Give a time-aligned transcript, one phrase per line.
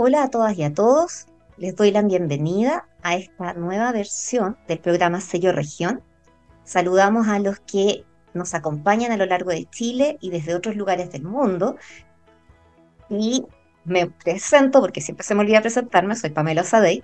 [0.00, 1.26] Hola a todas y a todos.
[1.56, 6.04] Les doy la bienvenida a esta nueva versión del programa Sello Región.
[6.62, 11.10] Saludamos a los que nos acompañan a lo largo de Chile y desde otros lugares
[11.10, 11.74] del mundo.
[13.10, 13.44] Y
[13.84, 17.02] me presento, porque siempre se me olvida presentarme, soy Pamela Sadei.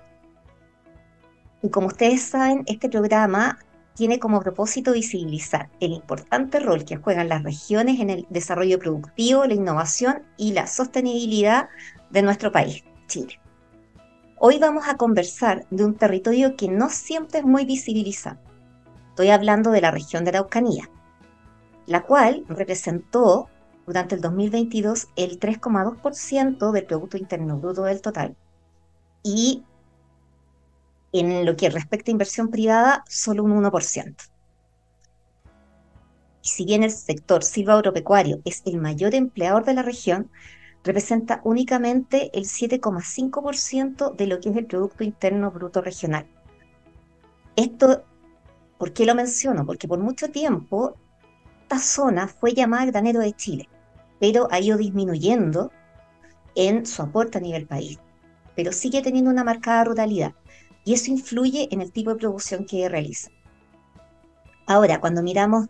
[1.62, 3.58] Y como ustedes saben, este programa
[3.94, 9.46] tiene como propósito visibilizar el importante rol que juegan las regiones en el desarrollo productivo,
[9.46, 11.68] la innovación y la sostenibilidad
[12.10, 13.40] de nuestro país, Chile.
[14.38, 18.38] Hoy vamos a conversar de un territorio que no siempre es muy visibilizado.
[19.10, 20.90] Estoy hablando de la región de Araucanía,
[21.86, 23.48] la cual representó
[23.86, 28.36] durante el 2022 el 3,2% del Producto Interno Bruto del total
[29.22, 29.62] y
[31.12, 34.14] en lo que respecta a inversión privada, solo un 1%.
[36.42, 40.30] Y si bien el sector silvagropecuario es el mayor empleador de la región,
[40.84, 46.26] representa únicamente el 7,5% de lo que es el Producto Interno Bruto Regional.
[47.56, 48.04] Esto,
[48.78, 49.64] ¿por qué lo menciono?
[49.64, 50.94] Porque por mucho tiempo
[51.62, 53.68] esta zona fue llamada granero de Chile,
[54.20, 55.72] pero ha ido disminuyendo
[56.54, 57.98] en su aporte a nivel país,
[58.54, 60.34] pero sigue teniendo una marcada ruralidad
[60.84, 63.30] y eso influye en el tipo de producción que realiza.
[64.66, 65.68] Ahora, cuando miramos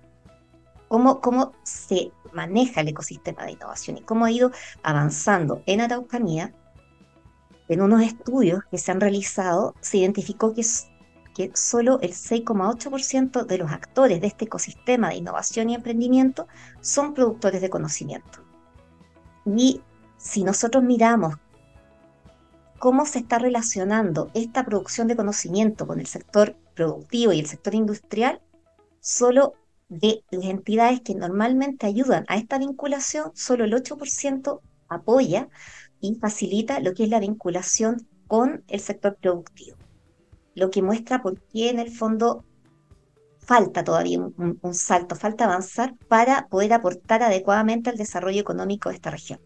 [0.89, 4.51] cómo, cómo se maneja el ecosistema de innovación y cómo ha ido
[4.83, 6.55] avanzando en Araucanía,
[7.69, 10.63] en unos estudios que se han realizado, se identificó que,
[11.35, 16.47] que solo el 6,8% de los actores de este ecosistema de innovación y emprendimiento
[16.81, 18.41] son productores de conocimiento.
[19.47, 19.81] Y
[20.19, 21.37] si nosotros miramos
[22.79, 27.75] cómo se está relacionando esta producción de conocimiento con el sector productivo y el sector
[27.75, 28.43] industrial,
[29.01, 29.55] solo
[29.89, 35.49] de las entidades que normalmente ayudan a esta vinculación, solo el 8% apoya
[36.01, 39.77] y facilita lo que es la vinculación con el sector productivo.
[40.55, 42.45] Lo que muestra por qué en el fondo
[43.39, 49.11] falta todavía un, salto, falta avanzar para poder aportar adecuadamente al desarrollo económico de esta
[49.11, 49.41] región.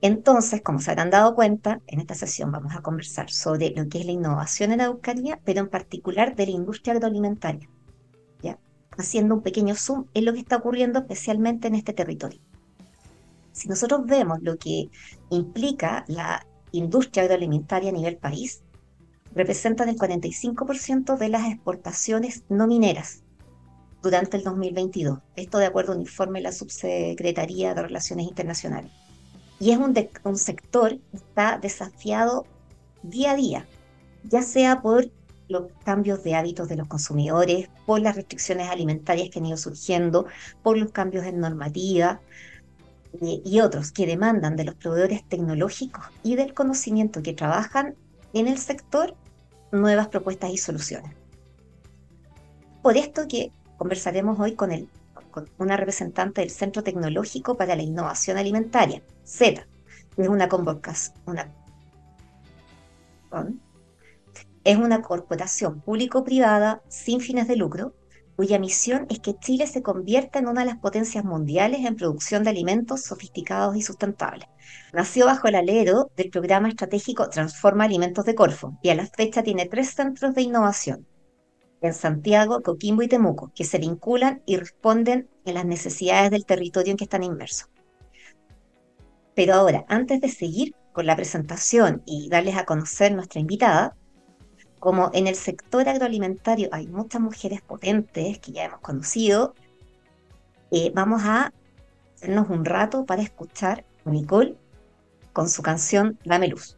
[0.00, 4.00] Entonces, como se habrán dado cuenta, en esta sesión vamos a conversar sobre lo que
[4.00, 7.68] es la innovación en la Eucaria, pero en particular de la industria agroalimentaria
[8.98, 12.40] haciendo un pequeño zoom en lo que está ocurriendo especialmente en este territorio.
[13.52, 14.90] Si nosotros vemos lo que
[15.30, 18.62] implica la industria agroalimentaria a nivel país,
[19.34, 23.22] representan el 45% de las exportaciones no mineras
[24.02, 25.18] durante el 2022.
[25.36, 28.92] Esto de acuerdo a un informe de la Subsecretaría de Relaciones Internacionales.
[29.58, 32.46] Y es un, un sector que está desafiado
[33.02, 33.66] día a día,
[34.24, 35.10] ya sea por
[35.48, 40.26] los cambios de hábitos de los consumidores, por las restricciones alimentarias que han ido surgiendo,
[40.62, 42.20] por los cambios en normativa
[43.20, 47.94] eh, y otros que demandan de los proveedores tecnológicos y del conocimiento que trabajan
[48.32, 49.14] en el sector
[49.72, 51.12] nuevas propuestas y soluciones.
[52.82, 54.88] Por esto que conversaremos hoy con, el,
[55.30, 59.66] con una representante del Centro Tecnológico para la Innovación Alimentaria, Z,
[60.16, 61.50] es una convocación, una,
[64.66, 67.94] es una corporación público-privada sin fines de lucro,
[68.34, 72.42] cuya misión es que Chile se convierta en una de las potencias mundiales en producción
[72.42, 74.48] de alimentos sofisticados y sustentables.
[74.92, 79.44] Nació bajo el alero del programa estratégico Transforma Alimentos de Corfo y a la fecha
[79.44, 81.06] tiene tres centros de innovación
[81.80, 86.90] en Santiago, Coquimbo y Temuco, que se vinculan y responden a las necesidades del territorio
[86.90, 87.68] en que están inmersos.
[89.36, 93.94] Pero ahora, antes de seguir con la presentación y darles a conocer nuestra invitada,
[94.78, 99.54] como en el sector agroalimentario hay muchas mujeres potentes que ya hemos conocido,
[100.70, 101.52] eh, vamos a
[102.14, 104.56] hacernos un rato para escuchar a Nicole
[105.32, 106.76] con su canción Dame Luz.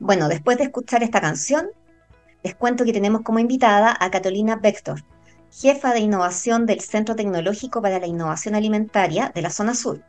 [0.00, 1.68] bueno, después de escuchar esta canción,
[2.42, 5.04] les cuento que tenemos como invitada a Catalina Vector,
[5.50, 10.02] jefa de innovación del Centro Tecnológico para la Innovación Alimentaria de la Zona Sur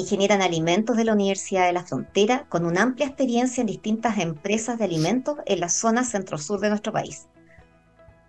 [0.00, 4.18] ingeniera en alimentos de la Universidad de la Frontera, con una amplia experiencia en distintas
[4.18, 7.26] empresas de alimentos en la zona centro-sur de nuestro país.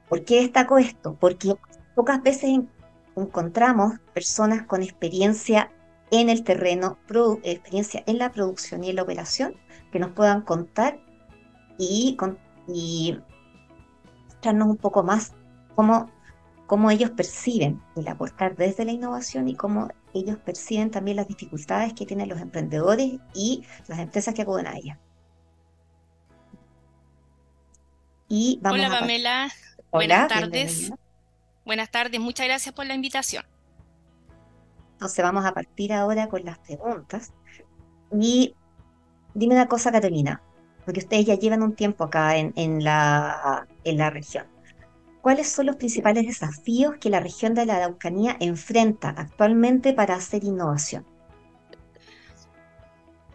[0.07, 1.17] ¿Por qué destaco esto?
[1.19, 1.55] Porque
[1.93, 2.61] pocas veces
[3.17, 5.69] encontramos personas con experiencia
[6.09, 6.97] en el terreno,
[7.43, 9.55] experiencia en la producción y en la operación,
[9.91, 10.99] que nos puedan contar
[11.77, 12.17] y,
[12.67, 13.19] y
[14.25, 15.33] mostrarnos un poco más
[15.75, 16.09] cómo,
[16.67, 21.93] cómo ellos perciben el aportar desde la innovación y cómo ellos perciben también las dificultades
[21.93, 24.99] que tienen los emprendedores y las empresas que acuden a ellas.
[28.27, 29.49] Y Hola Pamela,
[29.91, 30.91] buenas tardes.
[31.65, 33.45] Buenas tardes, muchas gracias por la invitación.
[34.93, 37.33] Entonces vamos a partir ahora con las preguntas.
[38.11, 38.55] Y
[39.33, 40.41] dime una cosa, Carolina,
[40.83, 44.56] porque ustedes ya llevan un tiempo acá en, en, la, en la región.
[45.27, 50.45] ¿Cuáles son los principales desafíos que la región de la Araucanía enfrenta actualmente para hacer
[50.45, 51.05] innovación?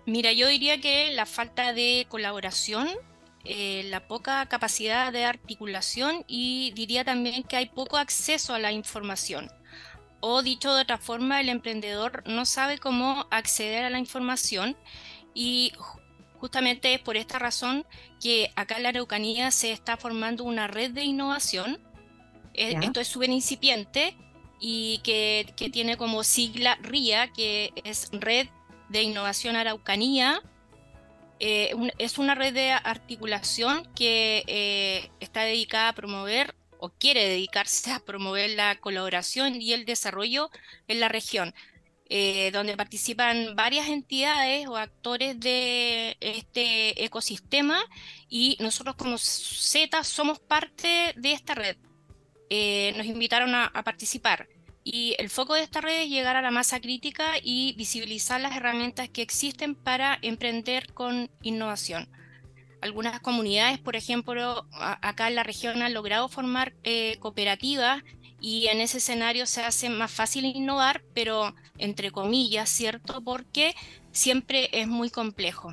[0.06, 2.88] Mira, yo diría que la falta de colaboración,
[3.44, 8.72] eh, la poca capacidad de articulación y diría también que hay poco acceso a la
[8.72, 9.50] información.
[10.20, 14.78] O dicho de otra forma, el emprendedor no sabe cómo acceder a la información
[15.34, 15.72] y
[16.42, 17.86] justamente es por esta razón
[18.20, 21.78] que acá en la Araucanía se está formando una red de innovación.
[22.52, 24.16] Eh, esto es súper incipiente
[24.58, 28.48] y que, que, tiene como sigla RIA, que es Red
[28.88, 30.42] de Innovación Araucanía.
[31.38, 37.92] Eh, es una red de articulación que eh, está dedicada a promover o quiere dedicarse
[37.92, 40.50] a promover la colaboración y el desarrollo
[40.88, 41.54] en la región,
[42.14, 47.80] eh, donde participan varias entidades o actores de este ecosistema
[48.28, 51.76] y nosotros como Z somos parte de esta red.
[52.96, 54.46] nos invitaron a participar.
[54.84, 58.56] Y el foco de esta red es llegar a la masa crítica y visibilizar las
[58.56, 62.08] herramientas que existen para emprender con innovación.
[62.80, 68.02] Algunas comunidades, por ejemplo, acá en la región han logrado formar eh, cooperativas
[68.42, 73.22] y en ese escenario se hace más fácil innovar, pero entre comillas, ¿cierto?
[73.22, 73.74] Porque
[74.10, 75.72] siempre es muy complejo.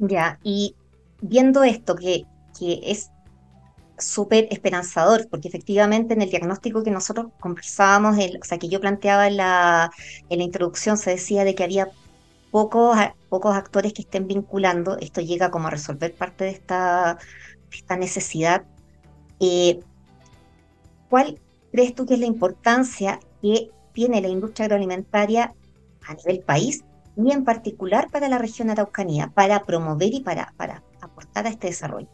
[0.00, 0.74] Ya, y
[1.20, 2.24] viendo esto, que,
[2.58, 3.10] que es
[3.98, 9.28] súper esperanzador, porque efectivamente en el diagnóstico que nosotros conversábamos, o sea, que yo planteaba
[9.28, 9.92] en la,
[10.28, 11.88] en la introducción, se decía de que había
[12.50, 12.96] pocos,
[13.28, 17.18] pocos actores que estén vinculando, esto llega como a resolver parte de esta,
[17.70, 18.64] esta necesidad.
[19.38, 19.80] Eh,
[21.10, 21.40] ¿Cuál
[21.72, 25.52] crees tú que es la importancia que tiene la industria agroalimentaria
[26.06, 26.84] a nivel país
[27.16, 31.66] y en particular para la región Araucanía, para promover y para, para aportar a este
[31.66, 32.08] desarrollo?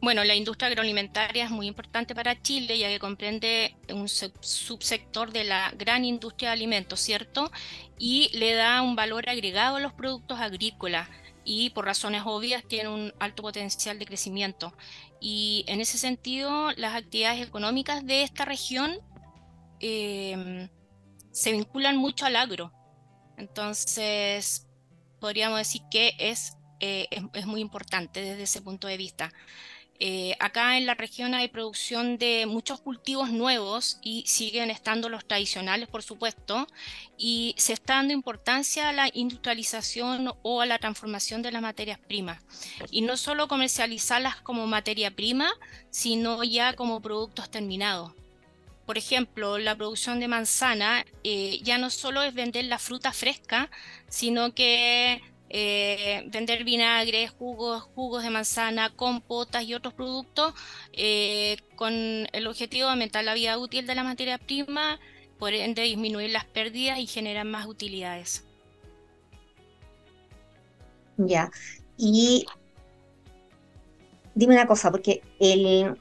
[0.00, 5.44] Bueno, la industria agroalimentaria es muy importante para Chile, ya que comprende un subsector de
[5.44, 7.50] la gran industria de alimentos, ¿cierto?
[7.98, 11.08] Y le da un valor agregado a los productos agrícolas
[11.44, 14.74] y por razones obvias tiene un alto potencial de crecimiento.
[15.20, 18.98] Y en ese sentido, las actividades económicas de esta región
[19.80, 20.68] em,
[21.30, 22.72] se vinculan mucho al agro.
[23.36, 24.66] Entonces,
[25.20, 29.32] podríamos decir que es, eh, es muy importante desde ese punto de vista.
[30.04, 35.24] Eh, acá en la región hay producción de muchos cultivos nuevos y siguen estando los
[35.24, 36.66] tradicionales, por supuesto,
[37.16, 42.00] y se está dando importancia a la industrialización o a la transformación de las materias
[42.00, 42.42] primas.
[42.90, 45.52] Y no solo comercializarlas como materia prima,
[45.90, 48.12] sino ya como productos terminados.
[48.84, 53.70] Por ejemplo, la producción de manzana eh, ya no solo es vender la fruta fresca,
[54.08, 55.22] sino que
[55.54, 60.54] eh, vender vinagre, jugos, jugos de manzana, compotas y otros productos
[60.94, 64.98] eh, con el objetivo de aumentar la vida útil de la materia prima,
[65.38, 68.46] por ende disminuir las pérdidas y generar más utilidades.
[71.18, 71.50] Ya,
[71.98, 72.46] y
[74.34, 75.98] dime una cosa, porque el,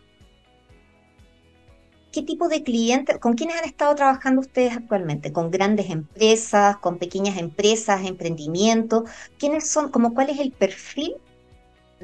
[2.12, 5.32] ¿Qué tipo de clientes, con quiénes han estado trabajando ustedes actualmente?
[5.32, 9.10] ¿Con grandes empresas, con pequeñas empresas, emprendimientos?
[9.40, 11.16] ¿Quiénes son, como cuál es el perfil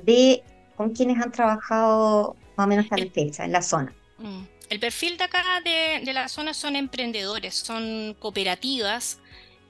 [0.01, 0.43] de
[0.77, 3.93] con quienes han trabajado más o menos a la fecha en la zona?
[4.17, 4.43] Mm.
[4.69, 9.19] El perfil de acá de, la zona son emprendedores, son cooperativas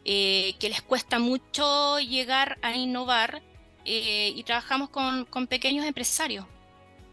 [0.06, 3.41] eh, que les cuesta mucho llegar a innovar
[3.86, 6.46] eh, y trabajamos con, con pequeños empresarios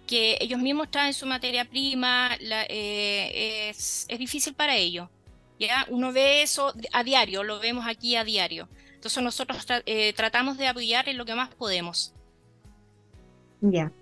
[0.07, 5.09] que ellos mismos traen su materia prima, eh, es, difícil para ellos.
[5.59, 5.87] ¿ya?
[5.91, 8.69] Uno ve eso a diario, lo vemos aquí a diario.
[8.95, 12.15] Entonces nosotros eh, tratamos de apoyar en lo que más podemos.
[13.61, 13.93] Ya.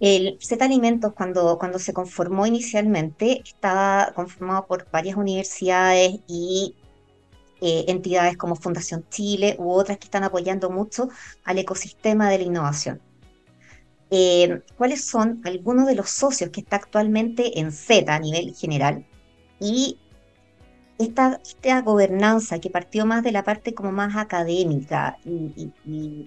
[0.00, 6.74] El Z Alimentos, cuando, cuando se conformó inicialmente, estaba conformado por varias universidades y
[7.60, 11.10] eh, entidades como Fundación Chile u otras que están apoyando mucho
[11.44, 13.00] al ecosistema de la innovación.
[14.10, 19.06] Eh, cuáles son algunos de los socios que está actualmente en Z a nivel general
[19.60, 19.98] y
[20.98, 25.72] esta, esta gobernanza que partió más de la parte como más académica y,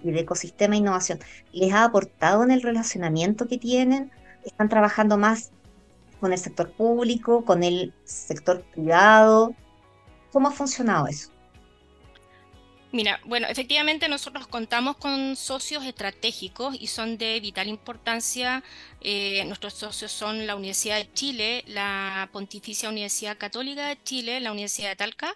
[0.03, 1.19] de ecosistema e innovación,
[1.51, 4.11] ¿les ha aportado en el relacionamiento que tienen?
[4.43, 5.51] ¿Están trabajando más
[6.19, 9.53] con el sector público, con el sector privado?
[10.31, 11.29] ¿Cómo ha funcionado eso?
[12.93, 18.63] Mira, bueno, efectivamente nosotros contamos con socios estratégicos y son de vital importancia.
[19.01, 24.51] Eh, nuestros socios son la Universidad de Chile, la Pontificia Universidad Católica de Chile, la
[24.51, 25.35] Universidad de Talca,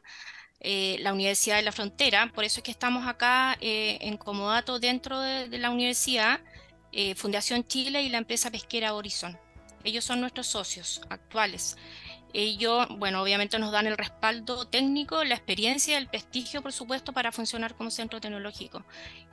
[0.60, 2.32] eh, la Universidad de la Frontera.
[2.36, 6.40] Por eso es que estamos acá eh, en Comodato dentro de, de la universidad,
[7.16, 9.38] Fundación Chile y la empresa pesquera Horizon.
[9.84, 11.78] Ellos son nuestros socios actuales.
[12.40, 17.32] Ellos, bueno, obviamente nos dan el respaldo técnico, la experiencia, el prestigio, por supuesto, para
[17.32, 18.84] funcionar como centro tecnológico.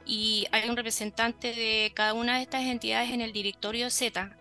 [0.07, 4.35] Y hay un representante de cada una de estas entidades en el directorio Z.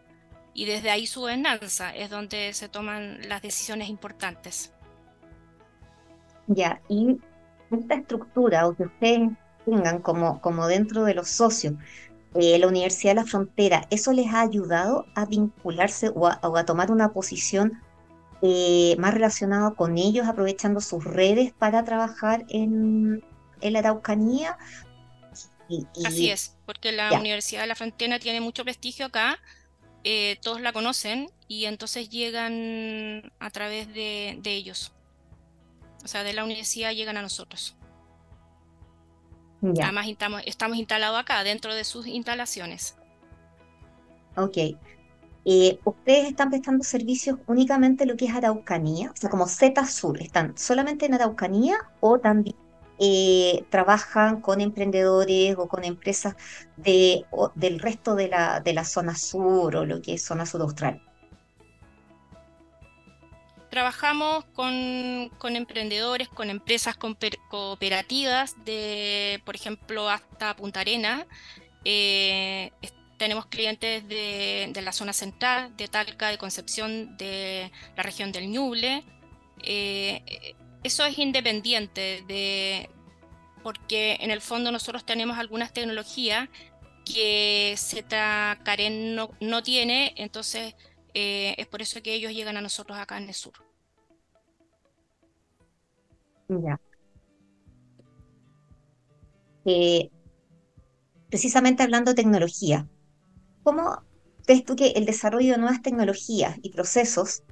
[0.53, 4.71] Y desde ahí su gobernanza es donde se toman las decisiones importantes.
[6.47, 7.17] Ya, y
[7.69, 9.29] esta estructura, o que ustedes
[9.65, 11.73] tengan como, como dentro de los socios,
[12.35, 16.91] eh, la Universidad de la Frontera, ¿eso les ha ayudado a vincularse o a tomar
[16.91, 17.81] una posición
[18.45, 23.23] eh, más relacionado con ellos, aprovechando sus redes para trabajar en,
[23.61, 24.57] la Araucanía.
[26.05, 29.39] Así es, porque la Universidad de la Frontera tiene mucho prestigio acá,
[30.03, 34.91] eh, todos la conocen y entonces llegan a través de, ellos.
[36.03, 37.77] O sea, de la universidad llegan a nosotros.
[39.61, 42.97] Además, estamos, estamos instalados acá, dentro de sus instalaciones.
[44.35, 44.57] Ok.
[45.45, 50.21] Eh, ustedes están prestando servicios únicamente lo que es Araucanía, o sea, como Z Sur,
[50.21, 52.55] ¿están solamente en Araucanía o también
[52.99, 56.35] eh, trabajan con emprendedores o con empresas
[56.77, 60.61] de, del resto de la, de la zona sur o lo que es zona sur
[60.61, 61.01] austral?
[63.73, 66.95] Trabajamos con, emprendedores, con empresas
[67.49, 71.25] cooperativas de, por ejemplo, hasta Punta Arena.
[71.83, 72.71] Eh,
[73.23, 79.05] tenemos clientes de, la zona central, de Talca, de Concepción, de la región del Ñuble.
[79.63, 82.89] Eh, eso es independiente de,
[83.63, 86.49] porque en el fondo nosotros tenemos algunas tecnologías
[87.05, 90.75] que Z Karen no, tiene, entonces
[91.13, 93.53] eh, es por eso que ellos llegan a nosotros acá en el sur.
[99.63, 100.09] Eh,
[101.29, 102.85] precisamente hablando de tecnología,
[103.63, 104.03] ¿Cómo
[104.45, 107.43] ves tú que el desarrollo de nuevas tecnologías y procesos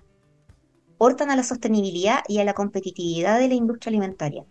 [0.96, 4.46] aportan a la sostenibilidad y a la competitividad de la industria alimentaria?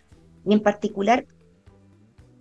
[0.47, 1.27] Y en particular,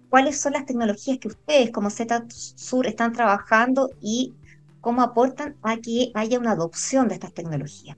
[0.09, 4.33] ¿cuáles son las tecnologías que ustedes como Z Sur están trabajando y
[4.79, 7.97] cómo aportan a que haya una adopción de estas tecnologías?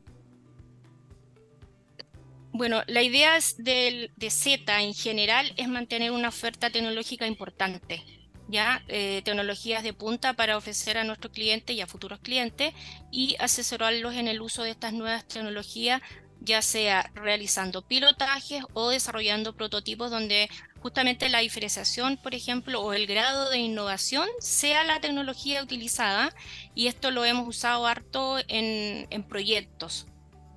[2.53, 8.20] Bueno, la idea de Z en general es mantener una oferta tecnológica importante
[8.51, 12.73] ya eh, tecnologías de punta para ofrecer a nuestros clientes y a futuros clientes
[13.09, 16.01] y asesorarlos en el uso de estas nuevas tecnologías,
[16.41, 20.49] ya sea realizando pilotajes o desarrollando prototipos donde
[20.81, 26.35] justamente la diferenciación, por ejemplo, o el grado de innovación sea la tecnología utilizada
[26.75, 30.07] y esto lo hemos usado harto en, proyectos,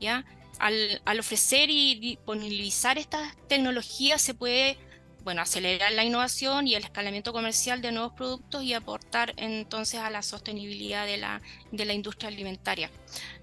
[0.01, 0.25] ¿ya?
[0.59, 4.79] Al, al ofrecer y disponibilizar estas tecnologías se puede
[5.25, 10.11] bueno, acelerar la innovación y el escalamiento comercial de nuevos productos y aportar entonces a
[10.11, 11.41] la sostenibilidad de la,
[11.73, 12.91] de la industria alimentaria.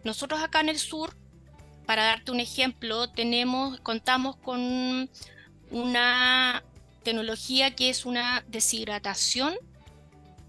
[0.04, 1.18] Nosotros acá en el sur,
[1.88, 5.10] para darte un ejemplo, tenemos, contamos con
[5.72, 6.64] una
[7.04, 9.56] tecnología que es una deshidratación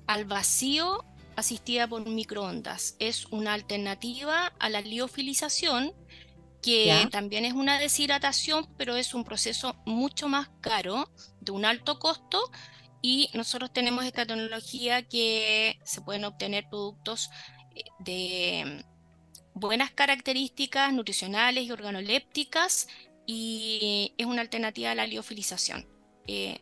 [0.07, 1.05] al vacío
[1.37, 2.95] asistida por microondas.
[2.99, 5.95] Es una alternativa a la liofilización
[6.63, 11.99] que también es una deshidratación, pero es un proceso mucho más caro, de un alto
[11.99, 12.51] costo,
[13.03, 17.31] y nosotros tenemos esta tecnología que se pueden obtener productos
[17.75, 18.85] eh, de
[19.55, 22.87] buenas características nutricionales y organolépticas,
[23.27, 25.87] y es una alternativa a la liofilización.
[26.29, 26.61] Eh,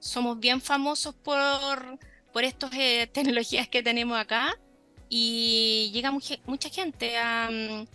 [0.00, 1.98] somos bien famosos por,
[2.32, 4.58] por estas eh, tecnologías que tenemos acá,
[5.10, 7.50] y llega mucha gente a...
[7.50, 7.86] Mm,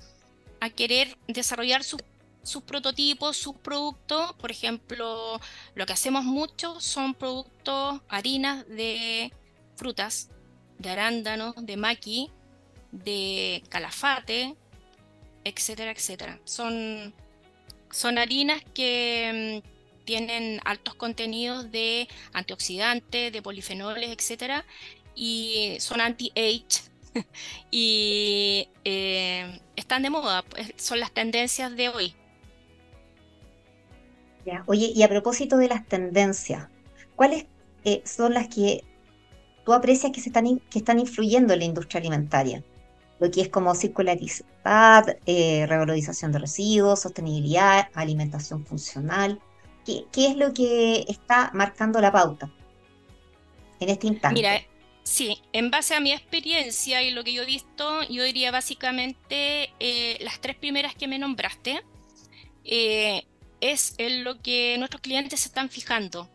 [0.59, 2.01] a querer desarrollar sus,
[2.65, 4.33] prototipos, sus productos.
[4.33, 5.39] Por ejemplo,
[5.75, 9.31] lo que hacemos mucho son productos, harinas de
[9.75, 10.29] frutas,
[10.77, 12.29] de arándanos, de maqui,
[12.91, 14.55] de calafate,
[15.43, 16.39] etcétera, etcétera.
[16.45, 17.13] Son,
[17.91, 24.65] son harinas que mm, tienen altos contenidos de antioxidantes, de polifenoles, etcétera,
[25.15, 26.89] y son anti-age,
[27.71, 32.15] y eh, están de moda, pues, son las tendencias de hoy.
[34.65, 36.67] Oye, y a propósito de las tendencias,
[37.15, 37.45] ¿cuáles
[37.83, 38.83] eh, son las que
[39.65, 42.63] tú aprecias que, se están, que están influyendo en la industria alimentaria?
[43.19, 49.39] Lo que es como circularidad, eh, revalorización de residuos, sostenibilidad, alimentación funcional.
[49.85, 52.49] ¿Qué, qué es lo que está marcando la pauta
[53.79, 54.39] en este instante?
[54.39, 54.61] Mira,
[55.09, 59.73] sí, en base a mi experiencia y lo que yo he visto, yo diría básicamente
[59.79, 61.81] eh, las tres primeras que me nombraste
[62.63, 63.25] eh,
[63.61, 66.29] es en lo que nuestros clientes se están fijando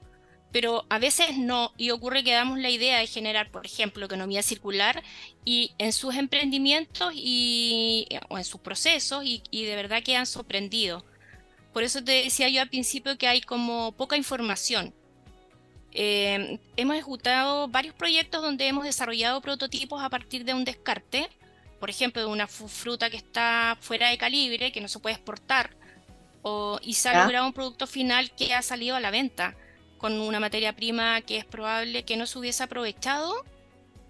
[0.54, 4.40] pero a veces no, y ocurre que damos la idea de generar, por ejemplo, economía
[4.40, 5.02] circular
[5.44, 11.04] y en sus emprendimientos y, o en sus procesos y, de verdad que han sorprendido.
[11.72, 14.94] Por eso te decía yo al principio que hay como poca información.
[15.94, 21.28] Eh, hemos ejecutado varios proyectos donde hemos desarrollado prototipos a partir de un descarte,
[21.78, 25.70] por ejemplo, de una fruta que está fuera de calibre, que no se puede exportar,
[26.42, 29.54] o, y se ha logrado un producto final que ha salido a la venta
[29.98, 33.44] con una materia prima que es probable que no se hubiese aprovechado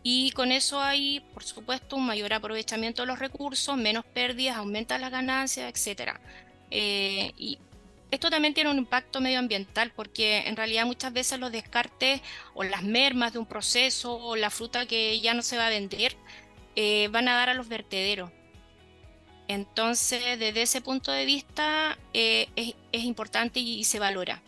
[0.06, 4.98] y con eso hay, por supuesto, un mayor aprovechamiento de los recursos, menos pérdidas, aumenta
[4.98, 6.18] las ganancias, etc.
[6.70, 7.58] Eh, y
[8.14, 12.20] esto también tiene un impacto medioambiental porque en realidad muchas veces los descartes
[12.54, 15.70] o las mermas de un proceso o la fruta que ya no se va a
[15.70, 16.16] vender
[16.76, 18.30] eh, van a dar a los vertederos.
[19.48, 24.42] Entonces, desde ese punto de vista eh, es, importante y se valora.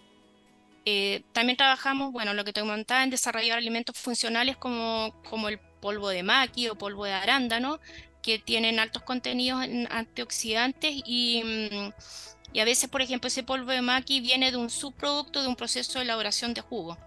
[0.84, 5.58] Eh, también trabajamos, bueno, lo que te comentaba, en desarrollar alimentos funcionales como, como el
[5.58, 7.80] polvo de maqui o polvo de arándano,
[8.26, 11.92] que tienen altos contenidos en antioxidantes y, mm,
[12.52, 15.54] y, a veces, por ejemplo, ese polvo de maqui viene de un subproducto de un
[15.54, 16.98] proceso de elaboración de jugo,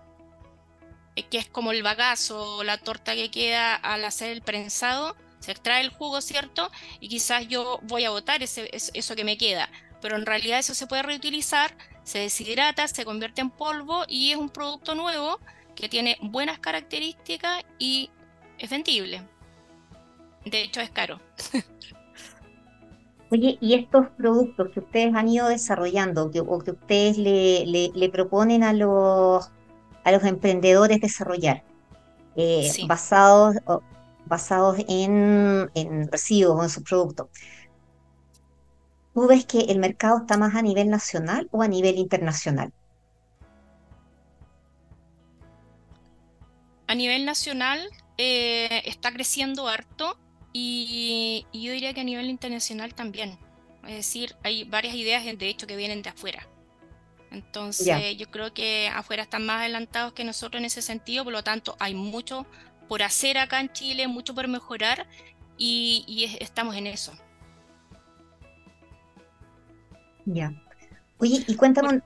[1.17, 5.17] eh, que es como el bagazo o la torta que queda al hacer el prensado.
[5.41, 6.71] Se extrae el jugo, ¿cierto?
[7.01, 9.69] Y quizás yo voy a botar ese, eso que me queda,
[10.01, 14.37] pero en realidad eso se puede reutilizar se deshidrata, se convierte en polvo y es
[14.37, 15.39] un producto nuevo
[15.75, 18.09] que tiene buenas características y
[18.57, 19.21] es vendible.
[20.45, 21.19] De hecho, es caro.
[23.31, 28.73] Oye, y estos productos que ustedes han ido desarrollando o que ustedes le, proponen a
[28.73, 29.51] los,
[30.03, 31.63] a los emprendedores desarrollar,
[32.35, 33.57] eh, basados,
[34.25, 37.27] basados en, en residuos o en sus productos,
[39.13, 42.71] ¿Tú ves que el mercado está más a nivel nacional o a nivel internacional?
[46.87, 50.17] A nivel nacional eh, está creciendo harto
[50.53, 53.37] y, yo diría que a nivel internacional también.
[53.87, 56.47] Es decir, hay varias ideas de hecho que vienen de afuera.
[57.31, 61.43] Entonces yo creo que afuera están más adelantados que nosotros en ese sentido, por lo
[61.43, 62.47] tanto hay mucho
[62.87, 65.05] por hacer acá en Chile, mucho por mejorar
[65.57, 67.13] y estamos en eso.
[70.25, 70.53] Ya.
[71.17, 72.01] Oye, y cuéntame.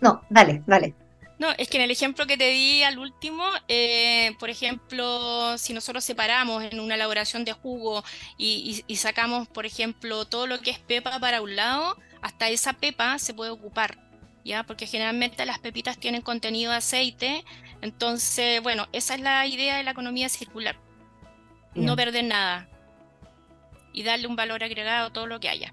[0.00, 0.94] No, dale, dale.
[1.40, 5.72] No, es que en el ejemplo que te di al último, eh, por ejemplo, si
[5.72, 8.04] nosotros separamos en una elaboración de jugo
[8.36, 13.18] y, sacamos, por ejemplo, todo lo que es pepa para un lado, hasta esa pepa
[13.18, 13.96] se puede ocupar,
[14.44, 14.64] ¿ya?
[14.64, 17.42] Porque generalmente las pepitas tienen contenido de aceite,
[17.80, 20.76] entonces, bueno, esa es la idea de la economía circular.
[21.74, 22.68] No perder nada
[23.94, 25.72] y darle un valor agregado a todo lo que haya.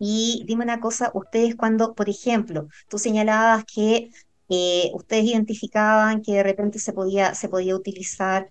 [0.00, 4.10] Y dime una cosa, ustedes cuando, por ejemplo, tú señalabas que
[4.48, 8.48] eh, ustedes identificaban que de repente se podía, se podía utilizar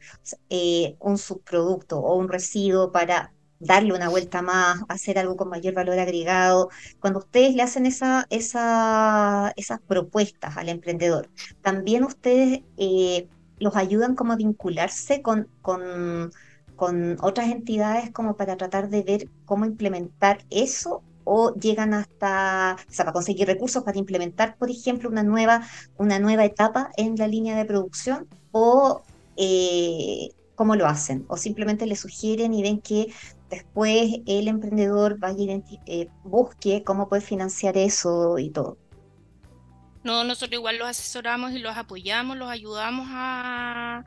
[0.50, 5.74] eh, un subproducto o un residuo para darle una vuelta más, hacer algo con mayor
[5.74, 6.70] valor agregado.
[7.00, 11.30] Cuando ustedes le hacen esa, esa, esas propuestas al emprendedor,
[11.62, 13.28] también ustedes eh,
[13.60, 16.32] los ayudan como a vincularse con, con
[16.76, 22.92] con otras entidades como para tratar de ver cómo implementar eso o llegan hasta, o
[22.92, 25.62] sea, para conseguir recursos para implementar, por ejemplo, una nueva,
[25.98, 29.04] una nueva etapa en la línea de producción o
[29.38, 33.14] eh, cómo lo hacen o simplemente le sugieren y ven que
[33.50, 38.78] después el emprendedor vaya eh, busque cómo puede financiar eso y todo.
[40.04, 44.04] No, nosotros igual los asesoramos y los apoyamos, los ayudamos a,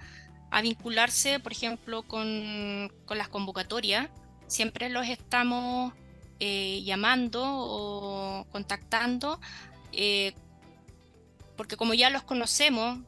[0.50, 4.08] a vincularse, por ejemplo, con, las convocatorias.
[4.48, 5.92] Siempre los estamos
[6.44, 9.38] eh, llamando o contactando,
[9.92, 10.34] eh,
[11.56, 12.98] porque como ya los conocemos,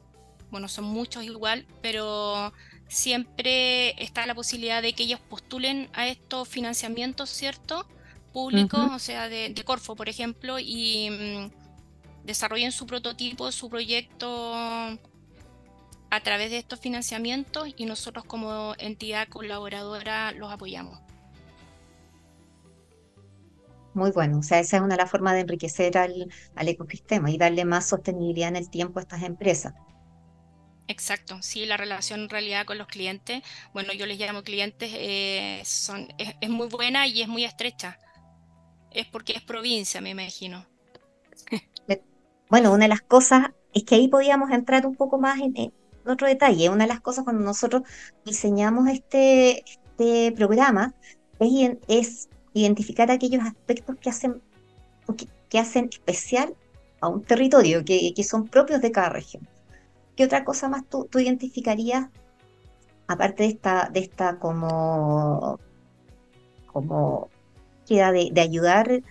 [0.51, 2.53] bueno, son muchos igual, pero
[2.87, 7.85] siempre está la posibilidad de que ellos postulen a estos financiamientos, ¿cierto?
[8.31, 14.97] Públicos, o sea, de, Corfo, por ejemplo, y mm, desarrollen su prototipo, su proyecto a
[16.23, 21.04] través de estos financiamientos y nosotros como entidad colaboradora los apoyamos.
[23.95, 26.27] Muy bueno, o sea, esa es una de las formas de enriquecer al,
[26.57, 29.73] ecosistema y darle más sostenibilidad en el tiempo a estas empresas.
[30.89, 33.41] Exacto, sí, la relación en realidad con los clientes,
[33.73, 37.97] bueno, yo les llamo clientes, eh, son, es, muy buena y es muy estrecha.
[38.91, 40.67] Es porque es provincia, me imagino.
[42.47, 45.73] Bueno, una de las cosas es que ahí podíamos entrar un poco más en,
[46.05, 46.69] otro detalle.
[46.69, 47.81] Una de las cosas cuando nosotros
[48.23, 50.93] diseñamos este, este programa
[51.39, 54.41] es, es identificar aquellos aspectos que hacen,
[55.49, 56.55] que, hacen especial
[57.01, 59.47] a un territorio, que, son propios de cada región.
[60.15, 62.07] ¿Qué otra cosa más tú, identificarías,
[63.07, 65.59] aparte de esta, de esta como,
[66.67, 67.29] como
[67.85, 69.01] queda de, ayudar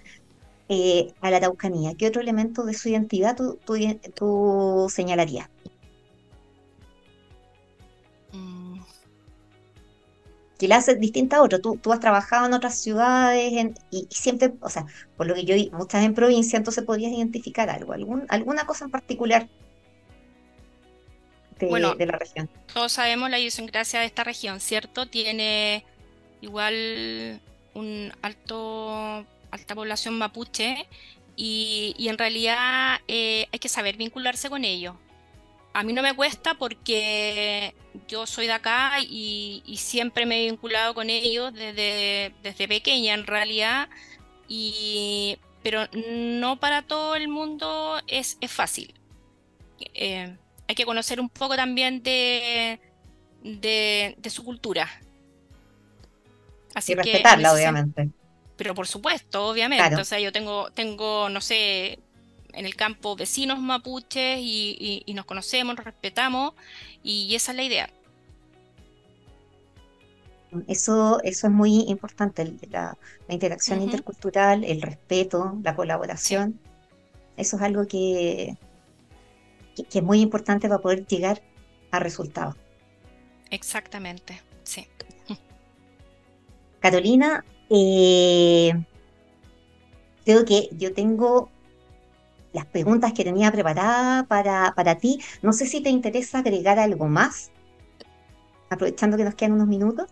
[0.70, 1.94] eh, a la Araucanía?
[1.94, 5.50] ¿Qué otro elemento de su identidad tú, señalarías?
[10.58, 11.60] Que la hace distinta a otro.
[11.60, 13.52] Tú, tú has trabajado en otras ciudades
[13.90, 14.86] y, siempre, o sea,
[15.16, 18.84] por lo que yo vi, muchas en provincia, entonces podrías identificar algo, algún, alguna cosa
[18.84, 19.48] en particular
[21.58, 22.48] de, de la región.
[22.72, 25.06] Todos sabemos la idiosincrasia de esta región, ¿cierto?
[25.06, 25.84] Tiene
[26.40, 27.40] igual
[27.74, 30.86] un alto alta población mapuche
[31.36, 34.94] y, en realidad eh, hay que saber vincularse con ellos.
[35.74, 37.74] A mí no me cuesta porque
[38.06, 43.26] yo soy de acá y, siempre me he vinculado con ellos desde, desde pequeña en
[43.26, 43.88] realidad,
[44.46, 48.94] y, pero no para todo el mundo es, es fácil.
[49.94, 50.36] Eh,
[50.68, 52.78] hay que conocer un poco también de,
[53.42, 54.88] de, su cultura.
[56.72, 58.10] Así y respetarla, obviamente.
[58.56, 59.96] Pero por supuesto, obviamente.
[59.96, 61.98] O sea, yo tengo, tengo, no sé,
[62.56, 66.54] en el campo vecinos mapuches y, nos conocemos, nos respetamos,
[67.02, 67.90] y esa es la idea.
[70.68, 72.96] Eso, eso es muy importante, la,
[73.28, 76.60] interacción intercultural, el respeto, la colaboración.
[77.36, 78.56] Eso es algo que,
[79.74, 81.42] que, es muy importante para poder llegar
[81.90, 82.54] a resultados.
[83.50, 84.86] Exactamente, sí.
[86.84, 88.74] Carolina, eh,
[90.24, 91.50] creo que yo tengo
[92.54, 95.20] las preguntas que tenía preparadas para, para ti.
[95.42, 97.50] No sé si te interesa agregar algo más,
[98.70, 100.08] aprovechando que nos quedan unos minutos.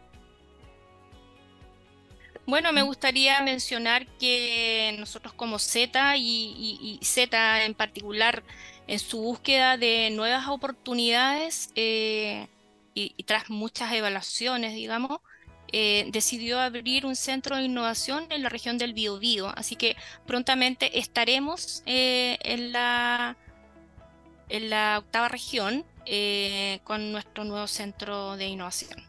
[2.44, 8.42] Bueno, me gustaría mencionar que nosotros como Z y, Z en particular,
[8.88, 12.48] en su búsqueda de nuevas oportunidades eh,
[12.94, 15.20] y, y, tras muchas evaluaciones, digamos,
[15.72, 19.48] eh, decidió abrir un centro de innovación en la región del Biobío.
[19.56, 23.36] Así que prontamente estaremos eh, en, la,
[24.48, 29.00] en la octava región eh, con nuestro nuevo centro de innovación.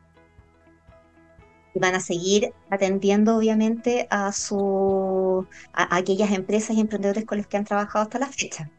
[1.76, 7.48] Y van a seguir atendiendo, obviamente, a, su, a aquellas empresas y emprendedores con los
[7.48, 8.70] que han trabajado hasta la fecha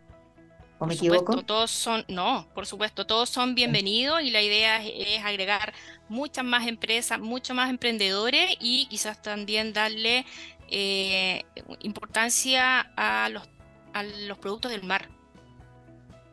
[0.78, 5.72] por Supuesto, todos son, no, por supuesto, todos son bienvenidos y la idea es, agregar
[6.08, 10.26] muchas más empresas, muchos más emprendedores y quizás también darle
[10.68, 11.44] eh,
[11.80, 13.48] importancia a los,
[13.92, 15.08] a los productos del mar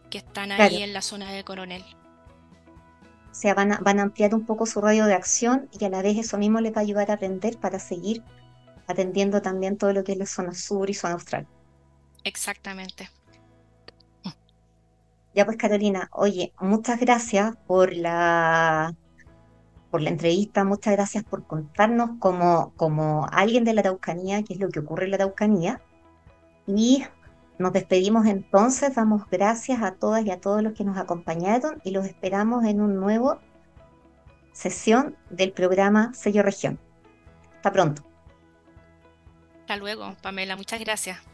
[0.10, 1.84] que están ahí en la zona de Coronel.
[3.32, 5.89] O sea, van a, van a ampliar un poco su radio de acción y a
[5.89, 8.23] la vez eso mismo les va a ayudar a aprender para seguir
[8.88, 11.47] atendiendo también todo lo que es la zona sur y zona austral.
[12.23, 13.10] Exactamente.
[15.34, 18.96] Ya pues Carolina, oye, muchas gracias por la
[19.91, 24.60] por la entrevista, muchas gracias por contarnos como, como alguien de la Araucanía, qué es
[24.60, 25.82] lo que ocurre en la Araucanía.
[26.65, 27.04] Y
[27.60, 31.91] nos despedimos entonces, damos gracias a todas y a todos los que nos acompañaron y
[31.91, 33.39] los esperamos en un nuevo
[34.54, 36.80] sesión del programa Sello Región.
[37.58, 38.04] Hasta pronto.
[39.60, 41.31] Hasta luego, Pamela, muchas gracias.